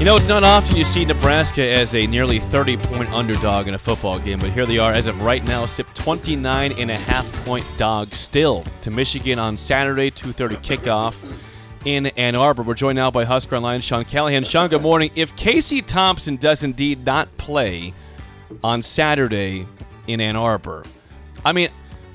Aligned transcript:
You 0.00 0.06
know, 0.06 0.16
it's 0.16 0.28
not 0.28 0.44
often 0.44 0.78
you 0.78 0.84
see 0.86 1.04
Nebraska 1.04 1.60
as 1.60 1.94
a 1.94 2.06
nearly 2.06 2.38
30 2.38 2.78
point 2.78 3.12
underdog 3.12 3.68
in 3.68 3.74
a 3.74 3.78
football 3.78 4.18
game, 4.18 4.38
but 4.38 4.48
here 4.48 4.64
they 4.64 4.78
are 4.78 4.92
as 4.92 5.04
of 5.04 5.20
right 5.20 5.44
now, 5.44 5.66
SIP 5.66 5.92
29 5.92 6.72
and 6.72 6.90
a 6.90 6.96
half 6.96 7.30
point 7.44 7.66
dog 7.76 8.14
still 8.14 8.64
to 8.80 8.90
Michigan 8.90 9.38
on 9.38 9.58
Saturday, 9.58 10.10
2:30 10.10 10.56
kickoff 10.62 11.22
in 11.84 12.06
Ann 12.06 12.34
Arbor. 12.34 12.62
We're 12.62 12.72
joined 12.72 12.96
now 12.96 13.10
by 13.10 13.26
Husker 13.26 13.56
Online 13.56 13.82
Sean 13.82 14.06
Callahan. 14.06 14.42
Sean, 14.42 14.70
good 14.70 14.80
morning. 14.80 15.10
If 15.16 15.36
Casey 15.36 15.82
Thompson 15.82 16.36
does 16.36 16.64
indeed 16.64 17.04
not 17.04 17.28
play 17.36 17.92
on 18.64 18.82
Saturday 18.82 19.66
in 20.06 20.18
Ann 20.22 20.34
Arbor, 20.34 20.82
I 21.44 21.52
mean, 21.52 21.68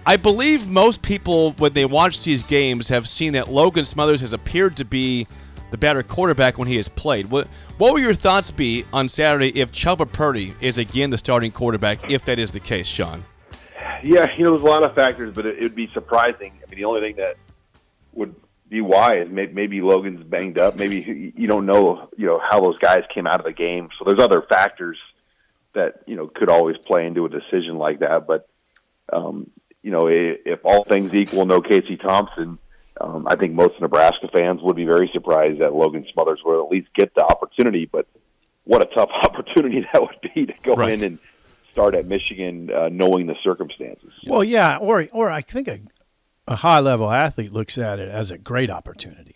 I 0.08 0.16
believe 0.16 0.67
most 0.67 1.04
people, 1.04 1.52
when 1.59 1.73
they 1.73 1.86
watch 1.86 2.23
these 2.23 2.42
games, 2.42 2.90
have 2.90 3.08
seen 3.08 3.34
that 3.34 3.52
Logan 3.52 3.86
Smothers 3.86 4.22
has 4.22 4.34
appeared 4.34 4.76
to 4.78 4.86
be 4.86 5.28
the 5.72 5.78
better 5.78 6.04
quarterback 6.04 6.58
when 6.58 6.68
he 6.68 6.76
has 6.78 6.88
played. 6.88 7.30
What 7.30 7.48
what 7.78 7.94
will 7.94 8.00
your 8.02 8.14
thoughts 8.14 8.52
be 8.52 8.86
on 8.94 9.10
Saturday 9.10 9.50
if 9.60 9.72
Chubba 9.72 10.12
Purdy 10.12 10.54
is 10.62 10.78
again 10.78 11.10
the 11.10 11.18
starting 11.18 11.52
quarterback, 11.52 12.10
if 12.10 12.23
that 12.26 12.40
is 12.40 12.52
the 12.52 12.60
case, 12.60 12.88
Sean? 12.88 13.26
Yeah, 14.04 14.34
you 14.36 14.44
know, 14.44 14.52
there's 14.52 14.62
a 14.62 14.66
lot 14.66 14.84
of 14.84 14.94
factors, 14.94 15.34
but 15.34 15.46
it 15.46 15.59
would 15.62 15.76
be 15.76 15.88
surprising. 15.88 16.52
I 16.66 16.70
mean, 16.70 16.78
the 16.78 16.86
only 16.86 17.02
thing 17.02 17.16
that 17.16 17.38
would 18.14 18.36
be 18.70 18.82
why 18.82 19.18
is 19.20 19.30
maybe, 19.30 19.54
maybe 19.54 19.81
Logan's 19.81 20.23
banged 20.23 20.59
up. 20.59 20.76
Maybe 20.76 21.02
you- 21.02 21.34
you 21.36 21.48
don't 21.48 21.66
know, 21.66 22.09
you 22.17 22.26
know, 22.26 22.39
how 22.39 22.59
those 22.61 22.78
guys 22.80 23.04
came 23.14 23.26
out 23.28 23.39
of 23.39 23.45
the 23.45 23.54
game. 23.54 23.89
So 23.98 24.06
there's 24.06 24.22
other 24.23 24.42
factors 24.42 24.98
that 25.73 26.02
you 26.06 26.16
know 26.16 26.28
could 26.28 26.50
always 26.50 26.78
play 26.78 27.06
into 27.06 27.26
a 27.26 27.30
decision 27.30 27.78
like 27.78 28.00
that. 28.00 28.28
But 28.28 28.48
um, 29.11 29.50
you 29.84 29.92
know, 29.92 30.08
if 30.08 30.59
all 30.64 30.84
things 30.84 31.14
equal, 31.14 31.45
no 31.45 31.61
Casey 31.61 31.95
Thompson, 31.98 32.58
um, 33.02 33.28
I 33.28 33.36
think 33.36 33.54
most 33.54 33.80
Nebraska 33.82 34.28
fans 34.34 34.62
would 34.64 34.76
be 34.76 34.86
very 34.86 35.10
surprised 35.14 35.60
that 35.62 35.74
Logan 35.74 36.06
Smothers 36.14 36.42
will 36.46 36.64
at 36.64 36.70
least 36.72 36.88
get 36.96 37.14
the 37.16 37.24
opportunity. 37.24 37.86
But 37.86 38.08
what 38.64 38.82
a 38.82 38.86
tough 38.96 39.10
opportunity 39.24 39.86
that 39.92 40.02
would 40.02 40.34
be 40.34 40.46
to 40.46 40.54
go 40.64 40.76
Right. 40.76 40.94
in 40.94 41.04
and 41.04 41.20
start 41.72 41.94
at 41.94 42.06
Michigan, 42.06 42.72
uh, 42.72 42.90
knowing 42.90 43.28
the 43.28 43.36
circumstances. 43.44 44.14
Well, 44.26 44.44
yeah, 44.44 44.78
or 44.78 45.08
or 45.12 45.30
I 45.30 45.42
think 45.42 45.68
a, 45.68 45.80
a 46.48 46.56
high 46.56 46.80
level 46.80 47.12
athlete 47.12 47.52
looks 47.52 47.78
at 47.78 48.00
it 48.00 48.08
as 48.10 48.32
a 48.32 48.38
great 48.38 48.70
opportunity, 48.70 49.36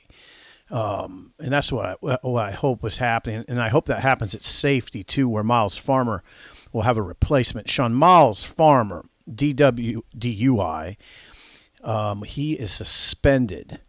um, 0.72 1.34
and 1.40 1.52
that's 1.52 1.72
what 1.72 1.86
I 1.86 1.94
what 2.22 2.46
I 2.46 2.52
hope 2.52 2.82
was 2.84 2.98
happening, 2.98 3.44
and 3.48 3.62
I 3.62 3.70
hope 3.70 3.88
that 3.88 4.02
happens 4.02 4.34
at 4.36 4.44
safety 4.44 5.04
too, 5.04 5.28
where 5.28 5.44
Miles 5.44 5.76
Farmer 5.76 6.24
will 6.72 6.84
have 6.84 6.98
a 6.98 7.02
replacement. 7.02 7.70
Sean 7.70 7.94
Miles 7.94 8.44
Farmer, 8.44 9.04
DW 9.30 10.02
DUI, 10.18 10.96
um, 11.83 12.23
he 12.23 12.53
is 12.53 12.72
suspended. 12.72 13.80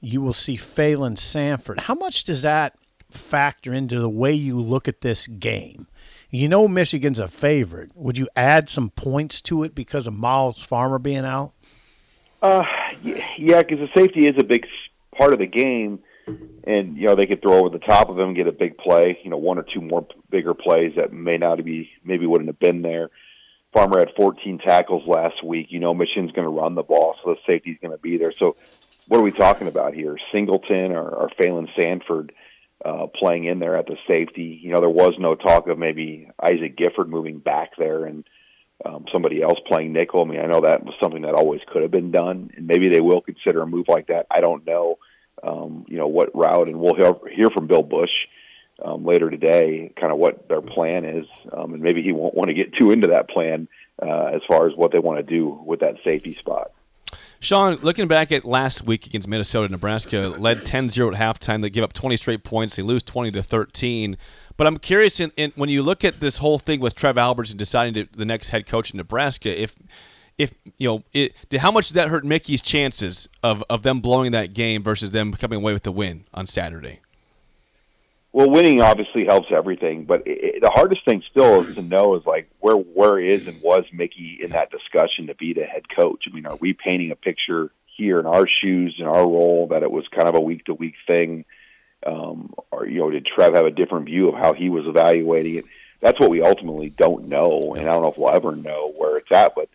You 0.00 0.20
will 0.22 0.32
see 0.32 0.56
Phalen 0.56 1.18
Sanford. 1.18 1.80
How 1.82 1.94
much 1.94 2.24
does 2.24 2.42
that 2.42 2.76
factor 3.10 3.72
into 3.74 4.00
the 4.00 4.08
way 4.08 4.32
you 4.32 4.58
look 4.58 4.88
at 4.88 5.00
this 5.00 5.26
game? 5.26 5.86
You 6.30 6.48
know 6.48 6.68
Michigan's 6.68 7.18
a 7.18 7.28
favorite. 7.28 7.90
Would 7.96 8.16
you 8.16 8.28
add 8.36 8.68
some 8.68 8.90
points 8.90 9.40
to 9.42 9.64
it 9.64 9.74
because 9.74 10.06
of 10.06 10.14
Miles 10.14 10.62
Farmer 10.62 10.98
being 10.98 11.24
out? 11.24 11.52
Uh, 12.40 12.62
yeah, 13.02 13.62
because 13.62 13.80
the 13.80 13.88
safety 13.96 14.26
is 14.26 14.36
a 14.38 14.44
big 14.44 14.64
part 15.16 15.32
of 15.32 15.40
the 15.40 15.46
game, 15.46 15.98
and 16.64 16.96
you 16.96 17.06
know 17.06 17.14
they 17.14 17.26
could 17.26 17.42
throw 17.42 17.58
over 17.58 17.68
the 17.68 17.84
top 17.84 18.08
of 18.08 18.18
him, 18.18 18.28
and 18.28 18.36
get 18.36 18.46
a 18.46 18.52
big 18.52 18.78
play. 18.78 19.18
You 19.22 19.30
know, 19.30 19.36
one 19.36 19.58
or 19.58 19.64
two 19.64 19.80
more 19.80 20.06
bigger 20.30 20.54
plays 20.54 20.92
that 20.96 21.12
may 21.12 21.36
not 21.36 21.62
be 21.64 21.90
maybe 22.04 22.26
wouldn't 22.26 22.48
have 22.48 22.60
been 22.60 22.82
there. 22.82 23.10
Farmer 23.72 23.98
had 23.98 24.14
14 24.16 24.58
tackles 24.58 25.06
last 25.06 25.44
week. 25.44 25.68
You 25.70 25.78
know, 25.78 25.94
Michigan's 25.94 26.32
going 26.32 26.46
to 26.46 26.52
run 26.52 26.74
the 26.74 26.82
ball, 26.82 27.16
so 27.22 27.34
the 27.34 27.52
safety's 27.52 27.78
going 27.80 27.92
to 27.92 28.02
be 28.02 28.16
there. 28.16 28.32
So, 28.38 28.56
what 29.06 29.18
are 29.18 29.22
we 29.22 29.32
talking 29.32 29.68
about 29.68 29.94
here? 29.94 30.16
Singleton 30.32 30.92
or, 30.92 31.08
or 31.08 31.30
Phalen 31.40 31.68
Sanford 31.78 32.32
uh, 32.84 33.06
playing 33.14 33.44
in 33.44 33.58
there 33.58 33.76
at 33.76 33.86
the 33.86 33.96
safety? 34.06 34.60
You 34.62 34.72
know, 34.72 34.80
there 34.80 34.88
was 34.88 35.14
no 35.18 35.34
talk 35.34 35.68
of 35.68 35.78
maybe 35.78 36.28
Isaac 36.40 36.76
Gifford 36.76 37.08
moving 37.08 37.38
back 37.38 37.70
there 37.76 38.06
and 38.06 38.24
um, 38.84 39.04
somebody 39.12 39.42
else 39.42 39.58
playing 39.66 39.92
nickel. 39.92 40.22
I 40.22 40.28
mean, 40.28 40.40
I 40.40 40.46
know 40.46 40.62
that 40.62 40.84
was 40.84 40.94
something 41.00 41.22
that 41.22 41.34
always 41.34 41.60
could 41.66 41.82
have 41.82 41.90
been 41.90 42.10
done, 42.10 42.50
and 42.56 42.66
maybe 42.66 42.88
they 42.88 43.00
will 43.00 43.20
consider 43.20 43.62
a 43.62 43.66
move 43.66 43.86
like 43.88 44.08
that. 44.08 44.26
I 44.30 44.40
don't 44.40 44.66
know, 44.66 44.98
um, 45.42 45.84
you 45.88 45.96
know, 45.96 46.06
what 46.08 46.34
route, 46.34 46.68
and 46.68 46.80
we'll 46.80 46.94
hear, 46.94 47.14
hear 47.34 47.50
from 47.50 47.66
Bill 47.66 47.82
Busch 47.82 48.10
um, 48.84 49.04
later 49.04 49.30
today, 49.30 49.92
kind 49.98 50.12
of 50.12 50.18
what 50.18 50.48
their 50.48 50.60
plan 50.60 51.04
is, 51.04 51.26
um, 51.52 51.74
and 51.74 51.82
maybe 51.82 52.02
he 52.02 52.12
won't 52.12 52.34
want 52.34 52.48
to 52.48 52.54
get 52.54 52.74
too 52.74 52.90
into 52.90 53.08
that 53.08 53.28
plan 53.28 53.68
uh, 54.02 54.26
as 54.34 54.42
far 54.48 54.68
as 54.68 54.76
what 54.76 54.92
they 54.92 54.98
want 54.98 55.18
to 55.18 55.22
do 55.22 55.60
with 55.64 55.80
that 55.80 55.96
safety 56.04 56.34
spot. 56.34 56.72
Sean, 57.42 57.76
looking 57.76 58.06
back 58.06 58.32
at 58.32 58.44
last 58.44 58.82
week 58.82 59.06
against 59.06 59.26
Minnesota, 59.26 59.70
Nebraska 59.70 60.34
led 60.38 60.58
10-0 60.58 61.14
at 61.14 61.18
halftime. 61.18 61.62
They 61.62 61.70
give 61.70 61.82
up 61.82 61.94
20 61.94 62.16
straight 62.18 62.44
points. 62.44 62.76
They 62.76 62.82
lose 62.82 63.02
20 63.02 63.30
to 63.30 63.42
13. 63.42 64.18
But 64.58 64.66
I'm 64.66 64.76
curious, 64.76 65.20
in, 65.20 65.32
in, 65.38 65.52
when 65.56 65.70
you 65.70 65.82
look 65.82 66.04
at 66.04 66.20
this 66.20 66.36
whole 66.36 66.58
thing 66.58 66.80
with 66.80 66.94
Trev 66.94 67.16
Alberts 67.16 67.48
and 67.48 67.58
deciding 67.58 67.94
to 67.94 68.06
the 68.14 68.26
next 68.26 68.50
head 68.50 68.66
coach 68.66 68.90
in 68.90 68.98
Nebraska, 68.98 69.58
if 69.58 69.74
if 70.36 70.54
you 70.78 70.88
know, 70.88 71.04
it, 71.12 71.34
did, 71.50 71.60
how 71.60 71.70
much 71.70 71.88
did 71.88 71.94
that 71.94 72.08
hurt 72.08 72.24
Mickey's 72.24 72.62
chances 72.62 73.28
of, 73.42 73.62
of 73.68 73.82
them 73.82 74.00
blowing 74.00 74.32
that 74.32 74.54
game 74.54 74.82
versus 74.82 75.10
them 75.10 75.32
coming 75.32 75.58
away 75.58 75.74
with 75.74 75.82
the 75.82 75.92
win 75.92 76.24
on 76.32 76.46
Saturday? 76.46 77.00
Well, 78.32 78.48
winning 78.48 78.80
obviously 78.80 79.24
helps 79.24 79.48
everything, 79.50 80.04
but 80.04 80.22
it, 80.24 80.62
the 80.62 80.70
hardest 80.70 81.04
thing 81.04 81.22
still 81.30 81.62
is 81.62 81.74
to 81.74 81.82
know 81.82 82.14
is 82.14 82.24
like 82.24 82.48
where 82.60 82.76
where 82.76 83.18
is 83.18 83.48
and 83.48 83.60
was 83.60 83.84
Mickey 83.92 84.38
in 84.40 84.50
that 84.50 84.70
discussion 84.70 85.26
to 85.26 85.34
be 85.34 85.52
the 85.52 85.64
head 85.64 85.82
coach? 85.88 86.24
I 86.28 86.34
mean, 86.34 86.46
are 86.46 86.56
we 86.56 86.72
painting 86.72 87.10
a 87.10 87.16
picture 87.16 87.70
here 87.96 88.20
in 88.20 88.26
our 88.26 88.46
shoes 88.46 88.96
in 88.98 89.06
our 89.06 89.22
role 89.22 89.68
that 89.70 89.82
it 89.82 89.90
was 89.90 90.06
kind 90.14 90.28
of 90.28 90.36
a 90.36 90.40
week 90.40 90.64
to 90.66 90.74
week 90.74 90.94
thing, 91.08 91.44
um, 92.06 92.54
or 92.70 92.86
you 92.86 93.00
know, 93.00 93.10
did 93.10 93.26
Trev 93.26 93.54
have 93.54 93.66
a 93.66 93.70
different 93.72 94.06
view 94.06 94.28
of 94.28 94.36
how 94.36 94.52
he 94.52 94.68
was 94.68 94.86
evaluating 94.86 95.56
it? 95.56 95.64
That's 96.00 96.18
what 96.20 96.30
we 96.30 96.40
ultimately 96.40 96.90
don't 96.90 97.28
know, 97.28 97.74
and 97.74 97.88
I 97.88 97.92
don't 97.92 98.02
know 98.02 98.12
if 98.12 98.16
we'll 98.16 98.34
ever 98.34 98.54
know 98.54 98.92
where 98.96 99.18
it's 99.18 99.32
at. 99.32 99.56
But 99.56 99.68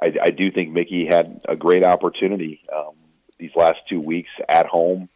I, 0.00 0.12
I 0.22 0.30
do 0.30 0.52
think 0.52 0.70
Mickey 0.70 1.06
had 1.06 1.40
a 1.48 1.56
great 1.56 1.84
opportunity 1.84 2.60
um, 2.74 2.94
these 3.36 3.50
last 3.56 3.78
two 3.88 4.00
weeks 4.00 4.30
at 4.48 4.66
home 4.66 5.08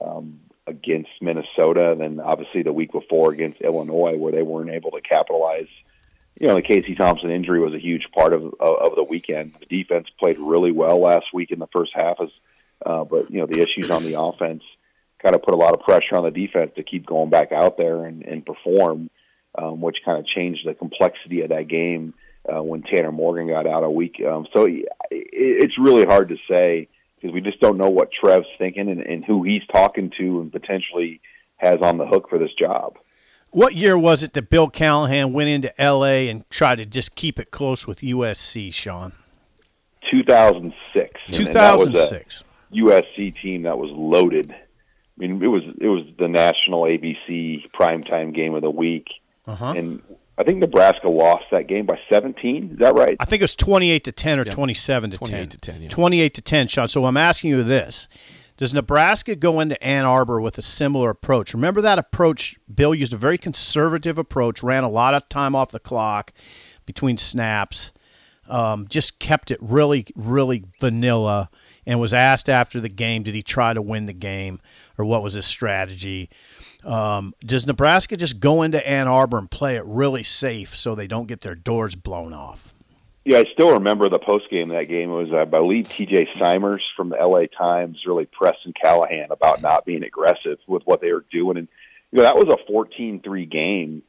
um, 0.00 0.40
against 0.66 1.10
Minnesota, 1.20 1.90
and 1.90 2.00
then 2.00 2.20
obviously 2.20 2.62
the 2.62 2.72
week 2.72 2.92
before 2.92 3.32
against 3.32 3.60
Illinois, 3.60 4.16
where 4.16 4.32
they 4.32 4.42
weren't 4.42 4.70
able 4.70 4.92
to 4.92 5.00
capitalize. 5.00 5.68
You 6.40 6.48
know, 6.48 6.54
the 6.54 6.62
Casey 6.62 6.94
Thompson 6.94 7.30
injury 7.30 7.60
was 7.60 7.74
a 7.74 7.78
huge 7.78 8.06
part 8.14 8.32
of 8.32 8.54
of, 8.58 8.94
the 8.96 9.04
weekend. 9.04 9.54
The 9.60 9.66
defense 9.66 10.08
played 10.18 10.38
really 10.38 10.72
well 10.72 11.00
last 11.00 11.26
week 11.32 11.50
in 11.50 11.58
the 11.58 11.66
first 11.68 11.92
half, 11.94 12.16
as 12.20 12.30
uh, 12.84 13.04
but 13.04 13.30
you 13.30 13.40
know 13.40 13.46
the 13.46 13.60
issues 13.60 13.90
on 13.90 14.04
the 14.04 14.20
offense 14.20 14.62
kind 15.22 15.34
of 15.34 15.42
put 15.42 15.54
a 15.54 15.56
lot 15.56 15.74
of 15.74 15.80
pressure 15.80 16.16
on 16.16 16.24
the 16.24 16.30
defense 16.30 16.72
to 16.76 16.82
keep 16.82 17.06
going 17.06 17.30
back 17.30 17.52
out 17.52 17.76
there 17.76 18.06
and, 18.06 18.24
and 18.24 18.44
perform, 18.44 19.08
um, 19.56 19.80
which 19.80 19.98
kind 20.04 20.18
of 20.18 20.26
changed 20.26 20.66
the 20.66 20.74
complexity 20.74 21.42
of 21.42 21.50
that 21.50 21.68
game 21.68 22.12
uh, 22.52 22.62
when 22.62 22.82
Tanner 22.82 23.12
Morgan 23.12 23.48
got 23.48 23.66
out 23.66 23.84
a 23.84 23.90
week. 23.90 24.20
Um, 24.26 24.46
so 24.52 24.66
it, 24.66 24.84
it's 25.10 25.78
really 25.78 26.04
hard 26.04 26.30
to 26.30 26.38
say 26.50 26.88
because 27.22 27.32
we 27.32 27.40
just 27.40 27.60
don't 27.60 27.78
know 27.78 27.88
what 27.88 28.10
Trev's 28.12 28.48
thinking 28.58 28.88
and, 28.90 29.00
and 29.00 29.24
who 29.24 29.44
he's 29.44 29.62
talking 29.72 30.10
to 30.18 30.40
and 30.40 30.50
potentially 30.50 31.20
has 31.56 31.80
on 31.80 31.96
the 31.96 32.06
hook 32.06 32.28
for 32.28 32.38
this 32.38 32.52
job. 32.58 32.98
What 33.50 33.74
year 33.76 33.96
was 33.96 34.22
it 34.24 34.32
that 34.32 34.50
Bill 34.50 34.68
Callahan 34.68 35.32
went 35.32 35.48
into 35.50 35.80
L.A. 35.80 36.28
and 36.28 36.48
tried 36.50 36.78
to 36.78 36.86
just 36.86 37.14
keep 37.14 37.38
it 37.38 37.50
close 37.50 37.86
with 37.86 38.00
USC, 38.00 38.74
Sean? 38.74 39.12
2006. 40.10 41.20
and 41.38 41.46
that 41.48 41.78
was 41.78 41.88
a 41.88 41.92
2006. 41.92 42.44
USC 42.74 43.40
team 43.40 43.62
that 43.62 43.78
was 43.78 43.90
loaded. 43.90 44.50
I 44.50 44.56
mean, 45.18 45.42
it 45.42 45.46
was 45.46 45.62
it 45.78 45.86
was 45.88 46.04
the 46.18 46.26
national 46.28 46.82
ABC 46.82 47.70
primetime 47.70 48.34
game 48.34 48.54
of 48.54 48.62
the 48.62 48.70
week, 48.70 49.08
Uh-huh. 49.46 49.74
and 49.76 50.02
I 50.38 50.44
think 50.44 50.58
Nebraska 50.58 51.08
lost 51.08 51.44
that 51.50 51.66
game 51.68 51.86
by 51.86 51.98
17. 52.10 52.70
Is 52.72 52.78
that 52.78 52.94
right? 52.94 53.16
I 53.20 53.24
think 53.26 53.42
it 53.42 53.44
was 53.44 53.54
28 53.56 54.04
to 54.04 54.12
10 54.12 54.38
or 54.38 54.44
Yeah. 54.44 54.52
27 54.52 55.10
to 55.10 55.18
10. 55.18 55.26
28 55.28 55.50
to 55.50 55.58
10, 55.58 55.82
yeah. 55.82 55.88
28 55.88 56.34
to 56.34 56.40
10, 56.42 56.68
Sean. 56.68 56.88
So 56.88 57.04
I'm 57.04 57.16
asking 57.16 57.50
you 57.50 57.62
this. 57.62 58.08
Does 58.56 58.72
Nebraska 58.72 59.34
go 59.34 59.60
into 59.60 59.82
Ann 59.82 60.04
Arbor 60.04 60.40
with 60.40 60.56
a 60.58 60.62
similar 60.62 61.10
approach? 61.10 61.52
Remember 61.54 61.80
that 61.80 61.98
approach? 61.98 62.56
Bill 62.72 62.94
used 62.94 63.12
a 63.12 63.16
very 63.16 63.38
conservative 63.38 64.18
approach, 64.18 64.62
ran 64.62 64.84
a 64.84 64.88
lot 64.88 65.14
of 65.14 65.28
time 65.28 65.54
off 65.54 65.70
the 65.70 65.80
clock 65.80 66.32
between 66.86 67.16
snaps, 67.18 67.92
um, 68.48 68.86
just 68.88 69.18
kept 69.18 69.50
it 69.50 69.58
really, 69.60 70.06
really 70.14 70.64
vanilla, 70.80 71.50
and 71.86 71.98
was 72.00 72.14
asked 72.14 72.48
after 72.48 72.80
the 72.80 72.88
game, 72.88 73.22
did 73.22 73.34
he 73.34 73.42
try 73.42 73.72
to 73.72 73.82
win 73.82 74.06
the 74.06 74.12
game 74.12 74.60
or 74.98 75.04
what 75.04 75.22
was 75.22 75.34
his 75.34 75.46
strategy? 75.46 76.28
Um, 76.84 77.34
does 77.44 77.66
Nebraska 77.66 78.16
just 78.16 78.40
go 78.40 78.62
into 78.62 78.86
Ann 78.86 79.08
Arbor 79.08 79.38
and 79.38 79.50
play 79.50 79.76
it 79.76 79.84
really 79.84 80.22
safe 80.22 80.76
so 80.76 80.94
they 80.94 81.06
don't 81.06 81.26
get 81.26 81.40
their 81.40 81.54
doors 81.54 81.94
blown 81.94 82.32
off? 82.32 82.72
Yeah, 83.24 83.38
I 83.38 83.44
still 83.52 83.74
remember 83.74 84.08
the 84.08 84.18
post 84.18 84.50
game 84.50 84.70
that 84.70 84.88
game. 84.88 85.10
It 85.10 85.14
was, 85.14 85.32
I 85.32 85.44
believe, 85.44 85.88
T.J. 85.88 86.28
Simers 86.40 86.82
from 86.96 87.08
the 87.08 87.20
L.A. 87.20 87.46
Times 87.46 88.02
really 88.04 88.26
pressing 88.26 88.72
Callahan 88.72 89.30
about 89.30 89.62
not 89.62 89.84
being 89.84 90.02
aggressive 90.02 90.58
with 90.66 90.82
what 90.86 91.00
they 91.00 91.12
were 91.12 91.24
doing, 91.30 91.56
and 91.56 91.68
you 92.10 92.16
know 92.16 92.24
that 92.24 92.34
was 92.34 92.52
a 92.52 92.72
14-3 92.72 93.48
game, 93.48 94.02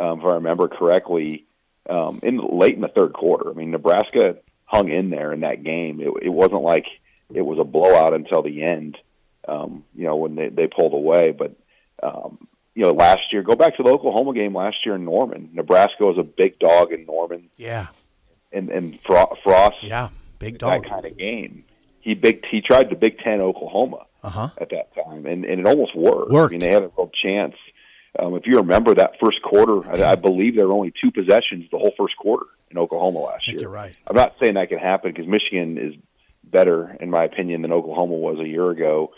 um, 0.00 0.18
if 0.18 0.26
I 0.26 0.34
remember 0.34 0.66
correctly, 0.66 1.46
um, 1.88 2.18
in 2.24 2.38
late 2.38 2.74
in 2.74 2.80
the 2.80 2.88
third 2.88 3.12
quarter. 3.12 3.50
I 3.50 3.54
mean, 3.54 3.70
Nebraska 3.70 4.38
hung 4.64 4.90
in 4.90 5.10
there 5.10 5.32
in 5.32 5.40
that 5.40 5.62
game. 5.62 6.00
It, 6.00 6.12
it 6.22 6.28
wasn't 6.30 6.62
like 6.62 6.86
it 7.32 7.42
was 7.42 7.60
a 7.60 7.64
blowout 7.64 8.14
until 8.14 8.42
the 8.42 8.64
end. 8.64 8.98
Um, 9.46 9.84
you 9.94 10.04
know, 10.04 10.16
when 10.16 10.34
they 10.34 10.48
they 10.48 10.66
pulled 10.66 10.92
away, 10.92 11.30
but 11.30 11.54
um, 12.02 12.46
you 12.74 12.82
know, 12.82 12.92
last 12.92 13.32
year, 13.32 13.42
go 13.42 13.54
back 13.56 13.76
to 13.76 13.82
the 13.82 13.90
Oklahoma 13.90 14.34
game 14.34 14.54
last 14.54 14.76
year 14.84 14.94
in 14.94 15.04
Norman. 15.04 15.50
Nebraska 15.54 16.04
was 16.04 16.18
a 16.18 16.22
big 16.22 16.58
dog 16.58 16.92
in 16.92 17.06
Norman 17.06 17.48
Yeah. 17.56 17.86
and 18.52 18.68
and 18.70 18.98
Fro- 19.06 19.34
Frost 19.42 19.76
Yeah. 19.82 20.10
Big 20.38 20.58
dog. 20.58 20.82
that 20.82 20.90
kind 20.90 21.04
of 21.06 21.16
game. 21.16 21.64
He 22.00 22.14
big 22.14 22.44
he 22.50 22.60
tried 22.60 22.90
the 22.90 22.96
Big 22.96 23.18
Ten 23.18 23.40
Oklahoma 23.40 24.04
Uh 24.22 24.28
huh. 24.30 24.48
at 24.60 24.70
that 24.70 24.94
time, 24.94 25.26
and, 25.26 25.44
and 25.44 25.60
it 25.60 25.66
almost 25.66 25.96
worked. 25.96 26.30
Worked. 26.30 26.52
I 26.52 26.58
mean, 26.58 26.60
they 26.60 26.72
had 26.72 26.82
a 26.82 26.90
real 26.96 27.10
chance. 27.22 27.54
Um, 28.18 28.34
if 28.34 28.46
you 28.46 28.56
remember 28.58 28.94
that 28.94 29.12
first 29.22 29.42
quarter, 29.42 29.90
I, 29.90 30.12
I 30.12 30.14
believe 30.14 30.56
there 30.56 30.66
were 30.68 30.72
only 30.74 30.92
two 31.02 31.10
possessions 31.10 31.64
the 31.70 31.78
whole 31.78 31.92
first 31.98 32.16
quarter 32.16 32.46
in 32.70 32.78
Oklahoma 32.78 33.18
last 33.20 33.42
I 33.42 33.46
think 33.46 33.52
year. 33.52 33.60
you're 33.62 33.70
right. 33.70 33.94
I'm 34.06 34.16
not 34.16 34.34
saying 34.40 34.54
that 34.54 34.68
can 34.70 34.78
happen 34.78 35.12
because 35.12 35.26
Michigan 35.26 35.76
is 35.78 35.94
better, 36.44 36.96
in 37.00 37.10
my 37.10 37.24
opinion, 37.24 37.62
than 37.62 37.72
Oklahoma 37.72 38.14
was 38.14 38.38
a 38.40 38.46
year 38.48 38.70
ago. 38.70 39.12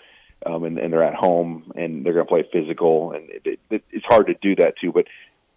Um, 0.47 0.63
and, 0.65 0.79
and 0.79 0.93
they're 0.93 1.03
at 1.03 1.17
home 1.17 1.73
and 1.75 2.07
they're 2.07 2.13
going 2.13 2.25
to 2.25 2.29
play 2.29 2.49
physical, 2.53 3.13
and 3.13 3.29
it, 3.29 3.59
it, 3.71 3.85
it's 3.91 4.05
hard 4.07 4.29
to 4.29 4.35
do 4.35 4.55
that 4.57 4.75
too. 4.81 4.93
But 4.93 5.07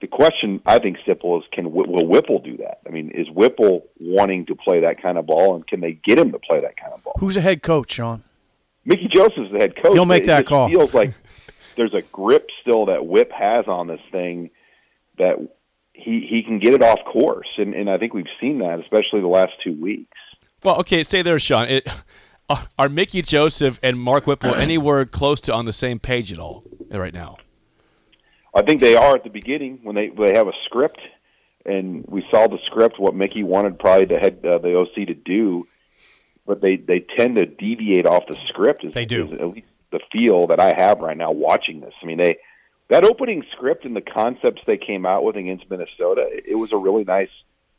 the 0.01 0.07
question 0.07 0.59
I 0.65 0.79
think 0.79 0.97
simple 1.05 1.37
is, 1.39 1.43
can 1.53 1.71
will 1.71 2.07
Whipple 2.07 2.39
do 2.39 2.57
that? 2.57 2.79
I 2.87 2.89
mean, 2.89 3.11
is 3.11 3.29
Whipple 3.29 3.85
wanting 3.99 4.47
to 4.47 4.55
play 4.55 4.81
that 4.81 5.01
kind 5.01 5.19
of 5.19 5.27
ball, 5.27 5.55
and 5.55 5.65
can 5.67 5.79
they 5.79 5.93
get 5.93 6.17
him 6.17 6.31
to 6.31 6.39
play 6.39 6.59
that 6.61 6.77
kind 6.77 6.93
of 6.93 7.03
ball? 7.03 7.13
Who's 7.19 7.35
the 7.35 7.41
head 7.41 7.61
coach, 7.61 7.91
Sean? 7.91 8.23
Mickey 8.83 9.07
Joseph's 9.13 9.51
the 9.51 9.59
head 9.59 9.75
coach. 9.75 9.93
He'll 9.93 10.05
make 10.05 10.23
It 10.23 10.27
that 10.27 10.39
just 10.39 10.49
call. 10.49 10.67
Feels 10.67 10.93
like 10.95 11.13
there's 11.75 11.93
a 11.93 12.01
grip 12.01 12.49
still 12.61 12.87
that 12.87 13.05
Whip 13.05 13.31
has 13.31 13.67
on 13.67 13.87
this 13.87 14.01
thing 14.11 14.49
that 15.19 15.37
he 15.93 16.25
he 16.27 16.41
can 16.43 16.59
get 16.59 16.73
it 16.73 16.81
off 16.81 16.99
course, 17.05 17.47
and 17.57 17.75
and 17.75 17.89
I 17.89 17.97
think 17.99 18.13
we've 18.13 18.25
seen 18.39 18.59
that, 18.59 18.79
especially 18.79 19.21
the 19.21 19.27
last 19.27 19.51
two 19.63 19.79
weeks. 19.79 20.17
Well, 20.63 20.79
okay, 20.79 21.03
stay 21.03 21.21
there, 21.21 21.39
Sean. 21.39 21.67
It, 21.67 21.87
are, 22.51 22.67
are 22.77 22.89
Mickey 22.89 23.21
Joseph 23.21 23.79
and 23.83 23.99
Mark 23.99 24.27
Whipple 24.27 24.55
anywhere 24.67 25.05
close 25.05 25.41
to 25.41 25.53
on 25.53 25.65
the 25.65 25.73
same 25.73 25.99
page 25.99 26.31
at 26.31 26.39
all 26.39 26.63
right 26.89 27.13
now? 27.13 27.37
I 28.53 28.61
think 28.61 28.81
they 28.81 28.95
are 28.95 29.15
at 29.15 29.23
the 29.23 29.29
beginning 29.29 29.79
when 29.83 29.95
they 29.95 30.09
they 30.09 30.33
have 30.35 30.47
a 30.47 30.53
script, 30.65 30.99
and 31.65 32.03
we 32.07 32.25
saw 32.29 32.47
the 32.47 32.59
script 32.65 32.99
what 32.99 33.15
Mickey 33.15 33.43
wanted 33.43 33.79
probably 33.79 34.05
the 34.05 34.19
head 34.19 34.45
uh, 34.45 34.57
the 34.57 34.77
OC 34.77 35.07
to 35.07 35.13
do, 35.13 35.67
but 36.45 36.61
they 36.61 36.75
they 36.75 36.99
tend 37.17 37.37
to 37.37 37.45
deviate 37.45 38.05
off 38.05 38.23
the 38.27 38.37
script. 38.49 38.83
Is, 38.83 38.93
They 38.93 39.05
do. 39.05 39.25
is 39.27 39.33
at 39.33 39.47
least 39.47 39.67
the 39.91 39.99
feel 40.11 40.47
that 40.47 40.59
I 40.59 40.73
have 40.75 40.99
right 40.99 41.17
now 41.17 41.31
watching 41.31 41.79
this. 41.79 41.93
I 42.01 42.05
mean 42.05 42.17
they 42.17 42.37
that 42.89 43.05
opening 43.05 43.45
script 43.53 43.85
and 43.85 43.95
the 43.95 44.01
concepts 44.01 44.61
they 44.67 44.77
came 44.77 45.05
out 45.05 45.23
with 45.23 45.37
against 45.37 45.69
Minnesota, 45.69 46.27
it, 46.29 46.43
it 46.49 46.55
was 46.55 46.73
a 46.73 46.77
really 46.77 47.05
nice 47.05 47.29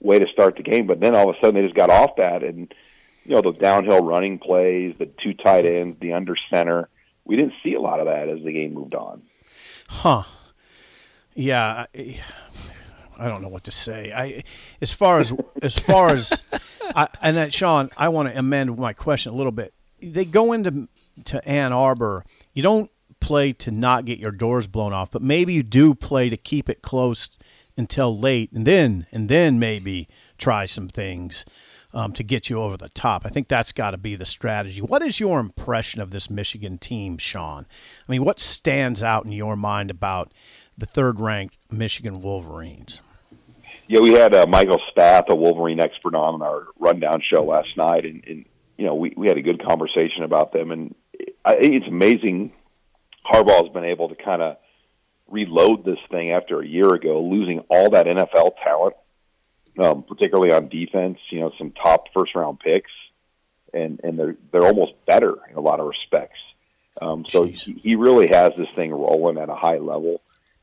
way 0.01 0.19
to 0.19 0.27
start 0.29 0.57
the 0.57 0.63
game. 0.63 0.87
But 0.87 1.01
then 1.01 1.15
all 1.15 1.29
of 1.29 1.37
a 1.37 1.39
sudden 1.39 1.55
they 1.55 1.63
just 1.63 1.77
got 1.77 1.91
off 1.91 2.17
that, 2.17 2.43
and 2.43 2.73
you 3.25 3.35
know 3.35 3.43
the 3.43 3.53
downhill 3.53 4.05
running 4.05 4.39
plays, 4.39 4.95
the 4.99 5.07
two 5.23 5.35
tight 5.35 5.65
ends, 5.65 5.99
the 6.01 6.13
under 6.13 6.35
center. 6.51 6.89
We 7.25 7.37
didn't 7.37 7.55
see 7.63 7.75
a 7.75 7.81
lot 7.81 8.01
of 8.01 8.07
that 8.07 8.29
as 8.29 8.43
the 8.43 8.53
game 8.53 8.75
moved 8.75 8.95
on. 8.95 9.23
Huh. 9.89 10.25
Yeah. 11.35 11.87
I, 11.95 12.21
I 13.19 13.29
don't 13.29 13.43
know 13.43 13.49
what 13.49 13.65
to 13.65 13.71
say. 13.71 14.13
I, 14.13 14.43
as 14.81 14.91
far 14.91 15.21
as 15.21 15.33
as 15.63 15.79
far 15.79 16.09
as, 16.09 16.33
I, 16.97 17.09
and 17.23 17.37
that 17.37 17.53
Sean, 17.53 17.91
I 17.97 18.09
want 18.09 18.29
to 18.29 18.39
amend 18.39 18.77
my 18.77 18.93
question 18.93 19.33
a 19.33 19.37
little 19.37 19.53
bit. 19.53 19.73
They 20.01 20.25
go 20.25 20.53
into 20.53 20.89
to 21.27 21.49
Ann 21.49 21.73
Arbor. 21.73 22.25
You 22.53 22.63
don't 22.63 22.91
play 23.21 23.53
to 23.53 23.71
not 23.71 24.05
get 24.05 24.19
your 24.19 24.33
doors 24.33 24.67
blown 24.67 24.93
off, 24.93 25.13
but 25.13 25.23
maybe 25.23 25.53
you 25.53 25.63
do 25.63 25.95
play 25.95 26.29
to 26.29 26.37
keep 26.37 26.69
it 26.69 26.83
close 26.83 27.31
until 27.77 28.19
late, 28.19 28.51
and 28.53 28.67
then 28.67 29.07
and 29.13 29.29
then 29.29 29.61
maybe 29.61 30.09
try 30.39 30.67
some 30.67 30.89
things 30.89 31.45
um, 31.95 32.13
to 32.15 32.23
get 32.23 32.49
you 32.49 32.61
over 32.61 32.77
the 32.77 32.89
top. 32.91 33.23
I 33.25 33.29
think 33.29 33.49
that's 33.49 33.73
got 33.73 33.93
to 33.93 33.99
be 33.99 34.17
the 34.17 34.25
strategy. 34.25 34.81
What 34.81 35.03
is 35.03 35.21
your 35.21 35.41
impression 35.41 36.01
of 36.01 36.11
this 36.11 36.31
Michigan 36.31 36.79
team, 36.79 37.19
Sean? 37.19 37.67
I 38.09 38.13
mean, 38.13 38.25
what 38.25 38.41
stands 38.41 39.03
out 39.03 39.25
in 39.25 39.33
your 39.33 39.57
mind 39.57 39.91
about 39.91 40.33
the 40.77 40.87
third-ranked 40.87 41.59
Michigan 41.71 42.21
Wolverines? 42.23 43.01
Yeah, 43.89 44.01
we 44.01 44.13
had 44.13 44.35
uh, 44.35 44.47
Michael 44.47 44.81
Spath, 44.89 45.25
a 45.29 45.35
Wolverine 45.35 45.81
expert, 45.81 46.15
on 46.15 46.41
our 46.41 46.69
rundown 46.79 47.21
show 47.31 47.45
last 47.45 47.77
night, 47.77 48.05
and, 48.05 48.25
and 48.27 48.45
you 48.79 48.87
know 48.87 48.95
we 48.95 49.13
we 49.17 49.27
had 49.27 49.37
a 49.37 49.43
good 49.43 49.63
conversation 49.63 50.23
about 50.23 50.53
them, 50.53 50.71
and 50.71 50.95
I 51.45 51.57
it's 51.59 51.87
amazing. 51.87 52.53
Harbaugh's 53.31 53.73
been 53.73 53.85
able 53.85 54.09
to 54.09 54.15
kind 54.15 54.41
of 54.41 54.57
reload 55.29 55.85
this 55.85 55.99
thing 56.11 56.31
after 56.31 56.61
a 56.61 56.67
year 56.67 56.95
ago, 56.95 57.23
losing 57.23 57.61
all 57.69 57.91
that 57.91 58.07
NFL 58.07 58.53
talent, 58.65 58.95
um, 59.79 60.03
particularly 60.03 60.53
on 60.53 60.69
defense. 60.69 61.19
You 61.31 61.41
know, 61.41 61.53
some 61.59 61.73
top 61.73 62.07
first 62.15 62.35
round 62.35 62.61
picks, 62.61 62.91
and 63.73 64.01
and 64.05 64.19
they're 64.19 64.37
they're 64.51 64.67
almost 64.67 64.93
better 65.07 65.37
in 65.51 65.57
a 65.57 65.61
lot 65.61 65.81
of 65.81 65.87
respects. 65.87 66.39
Um, 67.01 67.25
so 67.27 67.45
he, 67.45 67.73
he 67.83 67.95
really 67.95 68.29
has 68.29 68.53
this 68.57 68.69
thing 68.77 68.93
rolling 68.93 69.39
at 69.39 69.49
a 69.49 69.55
high 69.55 69.79
level, 69.79 70.21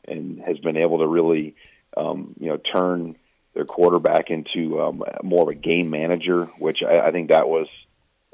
and 0.08 0.42
has 0.46 0.58
been 0.60 0.78
able 0.78 1.00
to 1.00 1.08
really 1.08 1.56
um, 1.98 2.36
you 2.40 2.48
know 2.48 2.58
turn 2.58 3.16
their 3.54 3.66
quarterback 3.66 4.30
into 4.30 4.80
um, 4.82 5.04
more 5.24 5.44
of 5.44 5.50
a 5.50 5.56
game 5.56 5.90
manager, 5.90 6.46
which 6.60 6.84
I, 6.88 7.08
I 7.08 7.12
think 7.12 7.30
that 7.30 7.50
was 7.50 7.68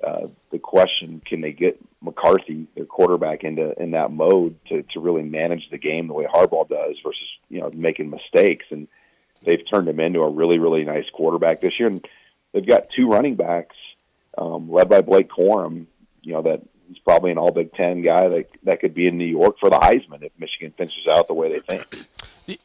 uh, 0.04 0.27
the 0.51 0.60
question: 0.60 1.22
Can 1.25 1.42
they 1.42 1.54
get 1.54 1.80
McCarthy, 2.01 2.68
their 2.75 2.86
quarterback, 2.86 3.44
into 3.44 3.74
in 3.81 3.92
that 3.92 4.12
mode 4.12 4.57
to 4.68 4.83
to 4.94 5.00
really 5.00 5.24
manage 5.24 5.69
the 5.72 5.77
game 5.77 6.07
the 6.07 6.13
way 6.13 6.25
Harbaugh 6.25 6.68
does, 6.68 6.98
versus 7.04 7.27
you 7.50 7.62
know 7.62 7.72
making 7.74 8.10
mistakes? 8.10 8.66
And 8.72 8.88
they've 9.45 9.63
turned 9.71 9.88
him 9.88 10.00
into 10.00 10.21
a 10.21 10.30
really 10.30 10.59
really 10.59 10.83
nice 10.83 11.06
quarterback 11.13 11.62
this 11.62 11.80
year, 11.80 11.89
and 11.89 12.06
they've 12.53 12.68
got 12.68 12.88
two 12.95 13.09
running 13.09 13.36
backs 13.36 13.75
um, 14.38 14.71
led 14.71 14.89
by 14.89 15.01
Blake 15.01 15.30
Corum. 15.30 15.86
You 16.21 16.33
know 16.33 16.42
that 16.44 16.62
he's 16.88 17.00
probably 17.00 17.31
an 17.31 17.38
All 17.38 17.51
Big 17.51 17.74
Ten 17.74 18.01
guy 18.01 18.27
that 18.27 18.45
that 18.63 18.80
could 18.80 18.94
be 18.94 19.07
in 19.07 19.18
New 19.18 19.25
York 19.25 19.57
for 19.59 19.69
the 19.69 19.77
Heisman 19.77 20.24
if 20.24 20.31
Michigan 20.38 20.74
finishes 20.77 21.07
out 21.13 21.27
the 21.27 21.33
way 21.33 21.53
they 21.53 21.59
think. 21.59 22.07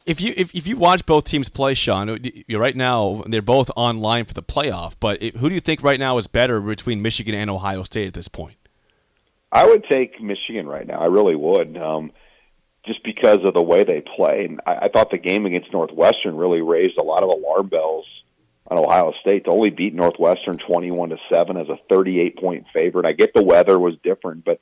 If 0.05 0.21
you 0.21 0.33
if, 0.37 0.53
if 0.53 0.67
you 0.67 0.77
watch 0.77 1.05
both 1.05 1.25
teams 1.25 1.49
play, 1.49 1.73
Sean, 1.73 2.19
right 2.51 2.75
now 2.75 3.23
they're 3.27 3.41
both 3.41 3.71
online 3.75 4.25
for 4.25 4.33
the 4.33 4.43
playoff. 4.43 4.93
But 4.99 5.21
it, 5.21 5.37
who 5.37 5.49
do 5.49 5.55
you 5.55 5.61
think 5.61 5.81
right 5.81 5.99
now 5.99 6.17
is 6.17 6.27
better 6.27 6.61
between 6.61 7.01
Michigan 7.01 7.33
and 7.33 7.49
Ohio 7.49 7.83
State 7.83 8.07
at 8.07 8.13
this 8.13 8.27
point? 8.27 8.57
I 9.51 9.65
would 9.65 9.83
take 9.85 10.21
Michigan 10.21 10.67
right 10.67 10.87
now. 10.87 10.99
I 10.99 11.07
really 11.07 11.35
would, 11.35 11.75
um, 11.77 12.11
just 12.85 13.03
because 13.03 13.39
of 13.43 13.53
the 13.53 13.61
way 13.61 13.83
they 13.83 14.01
play. 14.01 14.45
And 14.45 14.61
I, 14.65 14.85
I 14.85 14.87
thought 14.87 15.11
the 15.11 15.17
game 15.17 15.45
against 15.45 15.71
Northwestern 15.71 16.35
really 16.35 16.61
raised 16.61 16.97
a 16.97 17.03
lot 17.03 17.23
of 17.23 17.29
alarm 17.29 17.67
bells 17.67 18.05
on 18.67 18.77
Ohio 18.77 19.13
State 19.21 19.45
to 19.45 19.51
only 19.51 19.69
beat 19.69 19.93
Northwestern 19.93 20.57
twenty-one 20.57 21.09
to 21.09 21.17
seven 21.29 21.57
as 21.57 21.67
a 21.69 21.77
thirty-eight 21.89 22.37
point 22.37 22.65
favorite. 22.73 23.07
I 23.07 23.11
get 23.11 23.33
the 23.33 23.43
weather 23.43 23.77
was 23.77 23.95
different, 24.03 24.45
but 24.45 24.59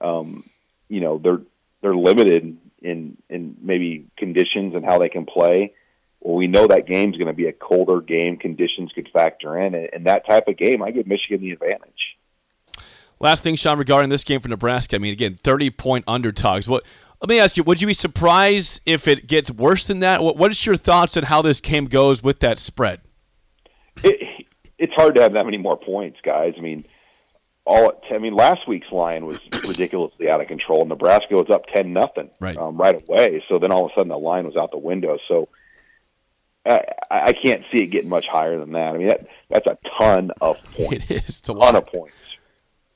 um, 0.00 0.48
you 0.88 1.00
know 1.00 1.18
they're 1.18 1.42
they're 1.82 1.96
limited 1.96 2.58
in 2.80 3.16
in 3.28 3.56
maybe 3.60 4.06
conditions 4.16 4.74
and 4.74 4.84
how 4.84 4.98
they 4.98 5.08
can 5.08 5.26
play. 5.26 5.74
Well, 6.20 6.36
we 6.36 6.46
know 6.46 6.66
that 6.68 6.86
game's 6.86 7.16
going 7.16 7.26
to 7.26 7.32
be 7.32 7.46
a 7.46 7.52
colder 7.52 8.00
game. 8.00 8.36
Conditions 8.36 8.92
could 8.94 9.08
factor 9.12 9.58
in, 9.58 9.74
and, 9.74 9.88
and 9.92 10.06
that 10.06 10.24
type 10.24 10.46
of 10.46 10.56
game, 10.56 10.82
I 10.82 10.92
give 10.92 11.06
Michigan 11.06 11.40
the 11.40 11.50
advantage. 11.50 12.16
Last 13.18 13.44
thing, 13.44 13.56
Sean, 13.56 13.78
regarding 13.78 14.08
this 14.08 14.24
game 14.24 14.40
for 14.40 14.48
Nebraska. 14.48 14.96
I 14.96 14.98
mean, 14.98 15.12
again, 15.12 15.34
thirty 15.34 15.70
point 15.70 16.04
underdogs. 16.08 16.68
What? 16.68 16.84
Let 17.22 17.28
me 17.28 17.38
ask 17.38 17.56
you: 17.56 17.62
Would 17.62 17.80
you 17.80 17.86
be 17.86 17.94
surprised 17.94 18.80
if 18.84 19.06
it 19.08 19.26
gets 19.26 19.50
worse 19.50 19.86
than 19.86 20.00
that? 20.00 20.22
What, 20.22 20.36
what 20.36 20.50
is 20.50 20.66
your 20.66 20.76
thoughts 20.76 21.16
on 21.16 21.22
how 21.22 21.40
this 21.40 21.60
game 21.60 21.86
goes 21.86 22.22
with 22.22 22.40
that 22.40 22.58
spread? 22.58 23.00
it, 24.02 24.46
it's 24.78 24.92
hard 24.94 25.14
to 25.14 25.22
have 25.22 25.32
that 25.34 25.44
many 25.44 25.58
more 25.58 25.76
points, 25.76 26.18
guys. 26.24 26.54
I 26.58 26.60
mean, 26.60 26.84
all 27.64 27.92
I 28.12 28.18
mean, 28.18 28.34
last 28.34 28.66
week's 28.66 28.90
line 28.90 29.24
was 29.24 29.38
ridiculously 29.66 30.28
out 30.28 30.40
of 30.40 30.48
control. 30.48 30.84
Nebraska 30.84 31.34
was 31.36 31.48
up 31.48 31.66
ten 31.72 31.92
nothing 31.92 32.28
Right. 32.40 32.56
um, 32.56 32.76
right 32.76 33.00
away. 33.08 33.44
So 33.48 33.58
then 33.58 33.70
all 33.70 33.86
of 33.86 33.92
a 33.92 33.94
sudden 33.94 34.08
the 34.08 34.18
line 34.18 34.44
was 34.44 34.56
out 34.56 34.72
the 34.72 34.78
window. 34.78 35.16
So 35.28 35.48
I, 36.66 36.80
I 37.08 37.32
can't 37.32 37.62
see 37.70 37.84
it 37.84 37.86
getting 37.88 38.10
much 38.10 38.26
higher 38.26 38.58
than 38.58 38.72
that. 38.72 38.94
I 38.94 38.98
mean, 38.98 39.06
that 39.08 39.26
that's 39.48 39.66
a 39.68 39.78
ton 39.98 40.32
of 40.40 40.56
points, 40.74 41.04
It 41.08 41.10
is. 41.22 41.38
It's 41.38 41.48
a 41.48 41.52
ton 41.52 41.56
lot. 41.58 41.76
of 41.76 41.86
points 41.86 42.16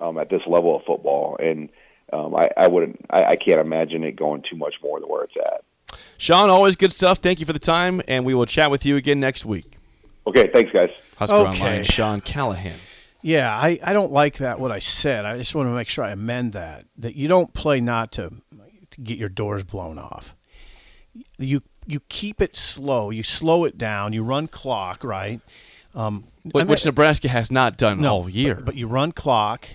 um, 0.00 0.18
at 0.18 0.30
this 0.30 0.42
level 0.48 0.74
of 0.76 0.82
football, 0.84 1.36
and 1.40 1.68
um, 2.12 2.34
I, 2.36 2.48
I 2.56 2.68
wouldn't, 2.68 3.04
I, 3.10 3.24
I 3.24 3.36
can't 3.36 3.60
imagine 3.60 4.04
it 4.04 4.16
going 4.16 4.42
too 4.48 4.56
much 4.56 4.74
more 4.82 5.00
than 5.00 5.08
where 5.08 5.24
it's 5.24 5.36
at. 5.36 5.98
Sean, 6.18 6.50
always 6.50 6.76
good 6.76 6.92
stuff. 6.92 7.18
Thank 7.18 7.40
you 7.40 7.46
for 7.46 7.52
the 7.52 7.58
time, 7.58 8.00
and 8.08 8.24
we 8.24 8.34
will 8.34 8.46
chat 8.46 8.70
with 8.70 8.84
you 8.86 8.96
again 8.96 9.20
next 9.20 9.44
week. 9.44 9.76
Okay, 10.26 10.50
thanks, 10.52 10.72
guys. 10.72 10.90
Husker 11.16 11.36
Okay. 11.36 11.48
Online, 11.50 11.84
Sean 11.84 12.20
Callahan. 12.20 12.76
Yeah, 13.22 13.54
I, 13.54 13.78
I 13.82 13.92
don't 13.92 14.12
like 14.12 14.38
that 14.38 14.60
what 14.60 14.70
I 14.70 14.78
said. 14.78 15.24
I 15.24 15.36
just 15.36 15.54
want 15.54 15.66
to 15.68 15.72
make 15.72 15.88
sure 15.88 16.04
I 16.04 16.10
amend 16.10 16.52
that. 16.52 16.84
That 16.98 17.16
you 17.16 17.28
don't 17.28 17.52
play 17.54 17.80
not 17.80 18.12
to, 18.12 18.32
to 18.90 19.00
get 19.00 19.18
your 19.18 19.28
doors 19.28 19.64
blown 19.64 19.98
off. 19.98 20.34
You 21.38 21.62
you 21.86 22.00
keep 22.08 22.40
it 22.42 22.56
slow. 22.56 23.10
You 23.10 23.22
slow 23.22 23.64
it 23.64 23.78
down. 23.78 24.12
You 24.12 24.22
run 24.22 24.46
clock 24.48 25.02
right. 25.04 25.40
Um, 25.94 26.24
Wh- 26.44 26.56
I 26.56 26.58
mean- 26.60 26.68
which 26.68 26.84
Nebraska 26.84 27.28
has 27.28 27.50
not 27.50 27.76
done 27.76 28.00
no, 28.00 28.12
all 28.12 28.28
year. 28.28 28.56
But, 28.56 28.64
but 28.66 28.74
you 28.76 28.86
run 28.86 29.12
clock, 29.12 29.66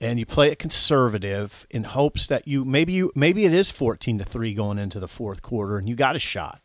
and 0.00 0.18
you 0.18 0.26
play 0.26 0.50
it 0.50 0.58
conservative 0.58 1.66
in 1.70 1.84
hopes 1.84 2.26
that 2.28 2.48
you 2.48 2.64
maybe 2.64 2.92
you 2.92 3.12
maybe 3.14 3.44
it 3.44 3.52
is 3.52 3.70
fourteen 3.70 4.18
to 4.18 4.24
three 4.24 4.54
going 4.54 4.78
into 4.78 4.98
the 4.98 5.08
fourth 5.08 5.42
quarter, 5.42 5.78
and 5.78 5.88
you 5.88 5.94
got 5.94 6.16
a 6.16 6.18
shot. 6.18 6.60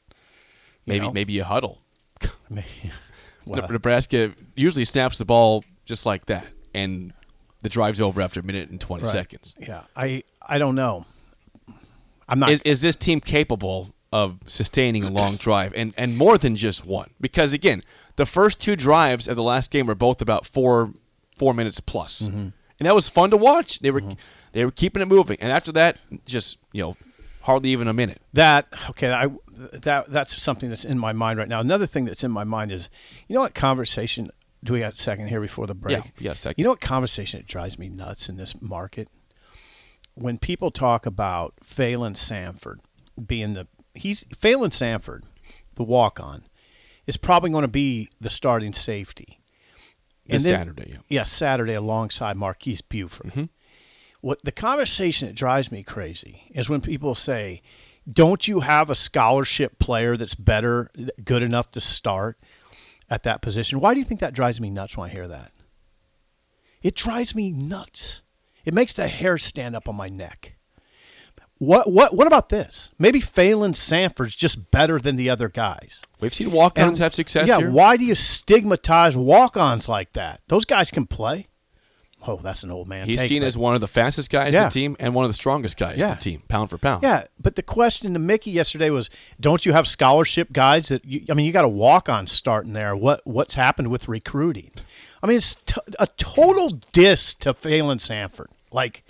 maybe 0.85 1.05
know? 1.05 1.11
maybe 1.11 1.33
you 1.33 1.43
huddle. 1.43 1.81
Well, 3.47 3.67
Nebraska 3.69 4.33
usually 4.55 4.85
snaps 4.85 5.19
the 5.19 5.25
ball 5.25 5.63
just 5.85 6.05
like 6.05 6.25
that, 6.25 6.47
and 6.73 7.13
the 7.61 7.69
drive's 7.69 8.01
over 8.01 8.21
after 8.21 8.39
a 8.39 8.43
minute 8.43 8.69
and 8.69 8.81
twenty 8.81 9.03
right. 9.03 9.11
seconds. 9.11 9.55
Yeah, 9.59 9.83
I 9.95 10.23
I 10.41 10.57
don't 10.57 10.75
know. 10.75 11.05
I'm 12.27 12.39
not. 12.39 12.49
Is, 12.49 12.61
is 12.63 12.81
this 12.81 12.95
team 12.95 13.21
capable 13.21 13.93
of 14.11 14.39
sustaining 14.47 15.03
a 15.03 15.11
long 15.11 15.35
drive 15.35 15.73
and, 15.75 15.93
and 15.97 16.17
more 16.17 16.37
than 16.37 16.55
just 16.55 16.85
one? 16.85 17.11
Because 17.21 17.53
again, 17.53 17.83
the 18.15 18.25
first 18.25 18.59
two 18.59 18.75
drives 18.75 19.27
of 19.27 19.35
the 19.35 19.43
last 19.43 19.71
game 19.71 19.87
were 19.87 19.95
both 19.95 20.21
about 20.21 20.45
four 20.45 20.93
four 21.37 21.53
minutes 21.53 21.79
plus. 21.79 22.23
Mm-hmm. 22.23 22.47
And 22.79 22.87
that 22.87 22.95
was 22.95 23.07
fun 23.09 23.29
to 23.31 23.37
watch. 23.37 23.79
They 23.79 23.91
were 23.91 24.01
mm-hmm. 24.01 24.19
they 24.51 24.65
were 24.65 24.71
keeping 24.71 25.01
it 25.01 25.07
moving, 25.07 25.37
and 25.39 25.51
after 25.51 25.71
that, 25.73 25.97
just 26.25 26.57
you 26.73 26.83
know, 26.83 26.97
hardly 27.41 27.69
even 27.69 27.87
a 27.87 27.93
minute. 27.93 28.21
That 28.33 28.67
okay, 28.89 29.11
I 29.11 29.29
that 29.47 30.07
that's 30.11 30.41
something 30.41 30.69
that's 30.69 30.85
in 30.85 30.99
my 30.99 31.13
mind 31.13 31.39
right 31.39 31.47
now. 31.47 31.61
Another 31.61 31.85
thing 31.85 32.05
that's 32.05 32.23
in 32.23 32.31
my 32.31 32.43
mind 32.43 32.71
is, 32.71 32.89
you 33.27 33.35
know 33.35 33.41
what 33.41 33.53
conversation? 33.53 34.29
Do 34.63 34.73
we 34.73 34.79
got 34.79 34.95
a 34.95 34.97
second 34.97 35.27
here 35.27 35.39
before 35.39 35.67
the 35.67 35.75
break? 35.75 36.11
Yeah, 36.19 36.31
a 36.31 36.35
second. 36.35 36.55
You 36.57 36.63
know 36.65 36.71
what 36.71 36.81
conversation 36.81 37.39
it 37.39 37.47
drives 37.47 37.77
me 37.77 37.87
nuts 37.87 38.29
in 38.29 38.37
this 38.37 38.59
market 38.61 39.09
when 40.15 40.37
people 40.37 40.71
talk 40.71 41.05
about 41.05 41.53
Phalen 41.63 42.17
Sanford 42.17 42.79
being 43.27 43.53
the 43.53 43.67
he's 43.93 44.23
Phalen 44.25 44.73
Sanford, 44.73 45.25
the 45.75 45.83
walk 45.83 46.19
on, 46.19 46.45
is 47.05 47.17
probably 47.17 47.51
going 47.51 47.61
to 47.61 47.67
be 47.67 48.09
the 48.19 48.29
starting 48.29 48.73
safety. 48.73 49.39
This 50.25 50.43
then- 50.43 50.53
Saturday, 50.53 50.91
yeah. 50.91 50.97
yeah, 51.09 51.23
Saturday 51.23 51.73
alongside 51.73 52.37
Marques 52.37 52.81
Buford. 52.81 53.31
Mm-hmm. 53.31 53.43
What 54.21 54.43
the 54.43 54.51
conversation 54.51 55.27
that 55.27 55.35
drives 55.35 55.71
me 55.71 55.83
crazy 55.83 56.43
is 56.49 56.67
when 56.67 56.81
people 56.81 57.13
say, 57.13 57.61
"Don't 58.11 58.47
you 58.47 58.61
have 58.61 58.89
a 58.89 58.95
scholarship 58.95 59.77
player 59.77 60.17
that's 60.17 60.33
better, 60.33 60.89
good 61.23 61.43
enough 61.43 61.69
to 61.71 61.81
start 61.81 62.39
at 63.07 63.21
that 63.23 63.43
position?" 63.43 63.79
Why 63.79 63.93
do 63.93 63.99
you 63.99 64.05
think 64.05 64.21
that 64.21 64.33
drives 64.33 64.59
me 64.59 64.71
nuts 64.71 64.97
when 64.97 65.09
I 65.09 65.13
hear 65.13 65.27
that? 65.27 65.51
It 66.81 66.95
drives 66.95 67.35
me 67.35 67.51
nuts. 67.51 68.23
It 68.63 68.73
makes 68.73 68.93
the 68.93 69.07
hair 69.07 69.37
stand 69.37 69.75
up 69.75 69.87
on 69.87 69.95
my 69.95 70.09
neck. 70.09 70.54
What 71.57 71.89
what 71.91 72.13
what 72.15 72.27
about 72.27 72.49
this? 72.49 72.89
Maybe 72.99 73.21
Phalen 73.21 73.75
Sanford's 73.75 74.35
just 74.35 74.71
better 74.71 74.99
than 74.99 75.15
the 75.15 75.29
other 75.29 75.47
guys. 75.47 76.01
We've 76.19 76.33
seen 76.33 76.51
walk-ons 76.51 76.99
And- 76.99 77.03
have 77.05 77.13
success 77.15 77.47
Yeah, 77.47 77.59
here. 77.59 77.71
why 77.71 77.95
do 77.95 78.03
you 78.03 78.13
stigmatize 78.15 79.15
walk-ons 79.15 79.87
like 79.87 80.11
that? 80.13 80.41
Those 80.49 80.65
guys 80.65 80.91
can 80.91 81.05
play. 81.07 81.47
Oh, 82.27 82.37
that's 82.37 82.63
an 82.63 82.71
old 82.71 82.87
man. 82.89 83.07
He's 83.07 83.17
take, 83.17 83.29
seen 83.29 83.41
but- 83.41 83.45
as 83.47 83.57
one 83.57 83.73
of 83.75 83.81
the 83.81 83.87
fastest 83.87 84.31
guys 84.31 84.53
in 84.55 84.63
the 84.63 84.69
team 84.69 84.97
and 84.99 85.13
one 85.13 85.23
of 85.25 85.29
the 85.29 85.33
strongest 85.35 85.77
guys 85.77 86.01
in 86.01 86.09
the 86.09 86.15
team, 86.15 86.41
pound 86.49 86.71
for 86.71 86.77
pound. 86.77 87.03
Yeah, 87.03 87.25
but 87.39 87.55
the 87.55 87.61
question 87.63 88.13
to 88.13 88.19
Mickey 88.19 88.49
yesterday 88.51 88.89
was, 88.89 89.09
don't 89.39 89.63
you 89.65 89.73
have 89.73 89.87
scholarship 89.87 90.51
guys 90.51 90.87
that 90.89 91.05
you, 91.05 91.23
I 91.29 91.35
mean, 91.35 91.45
you 91.45 91.51
got 91.53 91.65
a 91.65 91.69
walk-on 91.69 92.25
starting 92.27 92.73
there. 92.73 92.95
What 92.97 93.21
what's 93.25 93.53
happened 93.55 93.89
with 93.89 94.07
recruiting? 94.09 94.71
I 95.23 95.27
mean, 95.27 95.37
it's 95.37 95.55
t- 95.55 95.79
a 95.99 96.07
total 96.17 96.69
diss 96.91 97.33
to 97.35 97.53
Phalen 97.53 98.01
Sanford. 98.01 98.49
Like, 98.71 99.03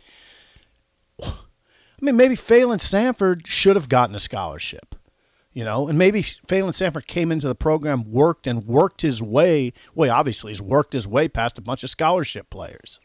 I 2.02 2.06
mean, 2.06 2.18
maybe 2.18 2.36
Phalen 2.36 2.82
Sanford 2.82 3.48
should 3.48 3.76
have 3.76 3.88
gotten 3.90 4.16
a 4.16 4.20
scholarship, 4.20 4.96
you 5.54 5.64
know, 5.64 5.88
and 5.88 5.98
maybe 5.98 6.22
Phalen 6.24 6.74
Sanford 6.74 7.08
came 7.08 7.32
into 7.32 7.48
the 7.48 7.56
program, 7.56 8.12
worked 8.12 8.48
and 8.48 8.64
worked 8.66 9.02
his 9.02 9.22
way. 9.22 9.72
Well, 9.96 10.12
obviously, 10.12 10.52
he's 10.52 10.62
worked 10.62 10.94
his 10.94 11.08
way 11.08 11.28
past 11.28 11.58
a 11.58 11.62
bunch 11.62 11.84
of 11.84 11.90
scholarship 11.90 12.50
players. 12.50 13.00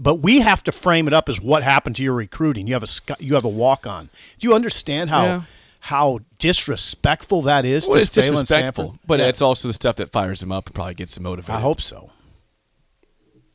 But 0.00 0.16
we 0.16 0.40
have 0.40 0.62
to 0.62 0.70
frame 0.72 1.08
it 1.08 1.12
up 1.12 1.28
as 1.28 1.40
what 1.40 1.64
happened 1.64 1.96
to 1.96 2.04
your 2.04 2.14
recruiting. 2.14 2.68
You 2.68 2.74
have 2.74 2.84
a 2.84 3.16
you 3.22 3.34
have 3.34 3.44
a 3.44 3.48
walk 3.48 3.84
on. 3.84 4.10
Do 4.38 4.46
you 4.46 4.54
understand 4.54 5.10
how 5.10 5.24
Yeah. 5.24 5.42
how 5.80 6.20
disrespectful 6.38 7.42
that 7.42 7.64
is 7.64 7.88
Well, 7.88 7.94
to 7.96 8.02
it's 8.02 8.10
Phalen 8.10 8.14
disrespectful, 8.30 8.84
Sanford? 8.84 9.00
but 9.08 9.18
Yeah. 9.18 9.26
it's 9.26 9.42
also 9.42 9.66
the 9.66 9.74
stuff 9.74 9.96
that 9.96 10.12
fires 10.12 10.40
him 10.40 10.52
up 10.52 10.66
and 10.66 10.74
probably 10.76 10.94
gets 10.94 11.16
him 11.16 11.24
motivated. 11.24 11.56
I 11.56 11.60
hope 11.60 11.80
so. 11.80 12.10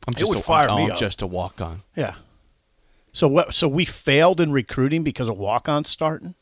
I'm 0.06 0.12
It 0.12 0.18
just 0.18 0.28
would 0.28 0.40
a, 0.40 0.42
fire 0.42 0.68
I'm, 0.68 0.76
me 0.76 0.84
I'm 0.84 0.90
up. 0.92 0.98
just 0.98 1.22
a 1.22 1.26
walk 1.26 1.62
on. 1.62 1.80
Yeah. 1.96 2.16
So 3.14 3.28
what? 3.28 3.54
So 3.54 3.68
we 3.68 3.84
failed 3.84 4.40
in 4.40 4.52
recruiting 4.52 5.04
because 5.04 5.28
of 5.28 5.38
walk 5.38 5.68
on 5.68 5.84
starting, 5.84 6.34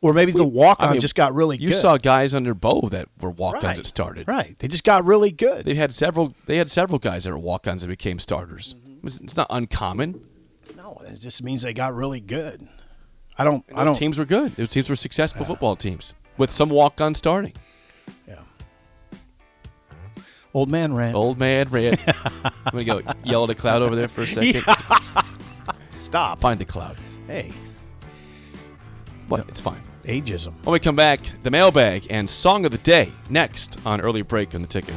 or 0.00 0.12
maybe 0.12 0.30
the 0.30 0.44
walk 0.44 0.80
on 0.80 0.90
I 0.90 0.92
mean, 0.92 1.00
just 1.00 1.16
got 1.16 1.34
really 1.34 1.56
good. 1.56 1.64
You 1.64 1.70
good. 1.70 1.78
saw 1.78 1.96
guys 1.98 2.34
under 2.34 2.54
Bo 2.54 2.88
that 2.92 3.08
were 3.20 3.30
walk-ons 3.30 3.64
right. 3.64 3.76
that 3.76 3.86
started. 3.86 4.28
Right. 4.28 4.56
They 4.60 4.68
just 4.68 4.84
got 4.84 5.04
really 5.04 5.32
good. 5.32 5.64
They 5.66 5.74
had 5.74 5.92
several. 5.92 6.34
They 6.46 6.56
had 6.56 6.70
several 6.70 7.00
guys 7.00 7.24
that 7.24 7.32
were 7.32 7.38
walk-ons 7.38 7.82
that 7.82 7.88
became 7.88 8.20
starters. 8.20 8.76
Mm-hmm. 8.78 9.06
It's, 9.08 9.20
it's 9.20 9.36
not 9.36 9.48
uncommon. 9.50 10.24
no, 10.76 11.02
it 11.04 11.16
just 11.16 11.42
means 11.42 11.62
they 11.62 11.74
got 11.74 11.92
really 11.94 12.20
good. 12.20 12.66
I 13.36 13.42
don't. 13.42 13.64
I 13.74 13.82
don't. 13.82 13.94
teams 13.94 14.16
were 14.16 14.24
good. 14.24 14.54
Those 14.54 14.68
teams 14.68 14.88
were 14.88 14.96
successful 14.96 15.44
football 15.44 15.74
teams 15.74 16.14
with 16.38 16.52
some 16.52 16.68
walk-on 16.68 17.16
starting. 17.16 17.54
Yeah. 18.28 18.38
Old 20.54 20.68
man 20.68 20.94
rant. 20.94 21.16
Old 21.16 21.40
man 21.40 21.68
red. 21.70 21.98
I'm 22.64 22.70
gonna 22.70 22.84
go 22.84 23.02
yell 23.24 23.42
at 23.42 23.50
a 23.50 23.56
cloud 23.56 23.82
over 23.82 23.96
there 23.96 24.06
for 24.06 24.20
a 24.20 24.26
second. 24.26 24.62
Stop. 26.14 26.40
Find 26.40 26.60
the 26.60 26.64
cloud. 26.64 26.96
Hey, 27.26 27.50
What? 29.26 29.48
It's 29.48 29.60
fine. 29.60 29.82
ageism. 30.04 30.52
When 30.62 30.72
we 30.72 30.78
come 30.78 30.94
back, 30.94 31.18
the 31.42 31.50
mailbag 31.50 32.06
and 32.08 32.30
song 32.30 32.64
of 32.64 32.70
the 32.70 32.78
day 32.78 33.12
next 33.30 33.80
on 33.84 34.00
early 34.00 34.22
break 34.22 34.54
on 34.54 34.60
the 34.60 34.68
ticket. 34.68 34.94